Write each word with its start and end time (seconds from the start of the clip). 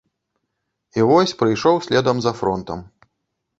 І 0.99 1.05
вось 1.11 1.35
прыйшоў 1.43 1.75
следам 1.89 2.17
за 2.29 2.35
фронтам. 2.41 2.79